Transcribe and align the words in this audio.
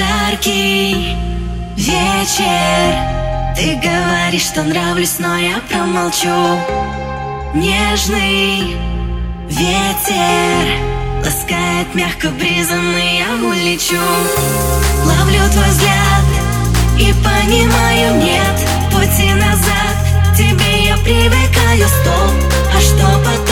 Яркий 0.00 1.14
вечер. 1.76 2.94
Ты 3.54 3.76
говоришь, 3.76 4.46
что 4.46 4.62
нравлюсь, 4.62 5.18
но 5.18 5.36
я 5.36 5.60
промолчу. 5.68 6.58
Нежный 7.52 8.76
ветер 9.50 10.90
Ласкает 11.22 11.94
мягко 11.94 12.30
бризом, 12.30 12.96
и 12.96 13.18
я 13.18 13.46
улечу. 13.46 14.00
Ловлю 15.04 15.42
твой 15.52 15.68
взгляд 15.68 16.24
и 16.96 17.12
понимаю, 17.22 18.22
нет 18.22 18.56
пути 18.90 19.34
назад. 19.34 19.96
Тебе 20.34 20.86
я 20.86 20.96
привыкаю, 20.96 21.86
стоп, 21.88 22.32
а 22.74 22.80
что 22.80 23.06
потом? 23.22 23.49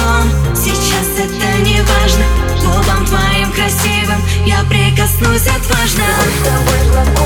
Прикоснусь 5.19 5.47
отважно. 5.47 6.05
с 6.05 6.45
тобой 6.45 7.18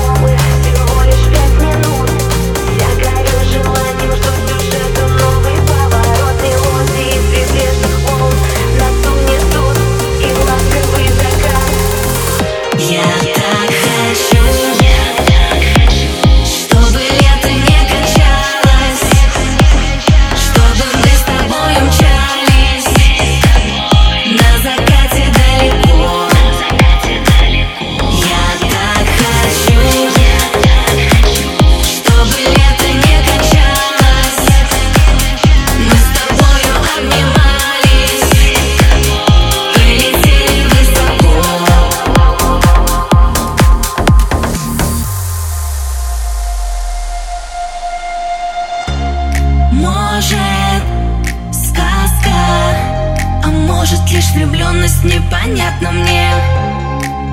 влюбленность 54.33 55.03
непонятна 55.03 55.91
мне. 55.91 56.29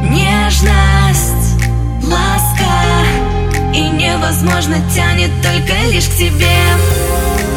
Нежность, 0.02 1.62
ласка 2.02 2.70
и 3.74 3.80
невозможно 3.80 4.76
тянет 4.94 5.30
только 5.42 5.74
лишь 5.90 6.08
к 6.08 6.16
тебе. 6.16 6.58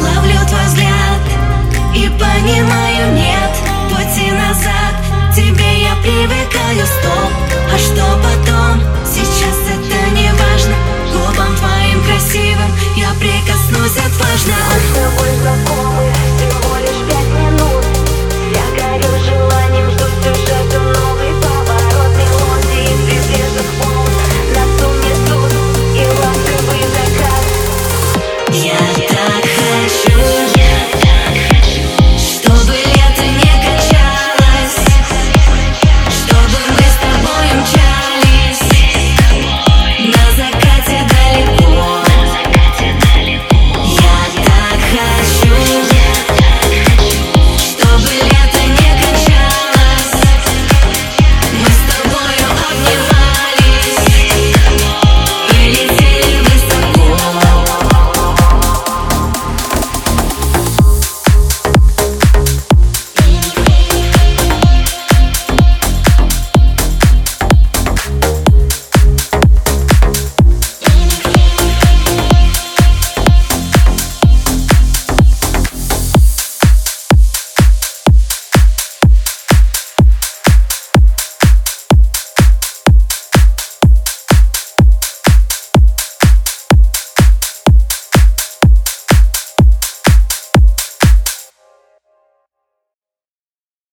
Ловлю 0.00 0.38
твой 0.46 0.64
взгляд 0.66 1.20
и 1.94 2.08
понимаю, 2.08 3.14
нет 3.14 3.50
пути 3.90 4.30
назад. 4.30 4.94
Тебе 5.34 5.82
я 5.82 5.94
привыкаю, 6.02 6.86
стоп, 6.86 7.32
а 7.72 7.78
что 7.78 8.33